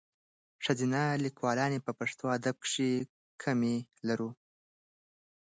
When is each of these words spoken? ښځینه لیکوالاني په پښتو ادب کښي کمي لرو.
ښځینه 0.63 1.01
لیکوالاني 1.25 1.79
په 1.85 1.91
پښتو 1.99 2.25
ادب 2.37 2.55
کښي 2.63 2.91
کمي 3.41 3.77
لرو. 4.07 4.29